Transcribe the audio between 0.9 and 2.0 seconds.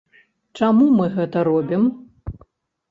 мы гэта робім?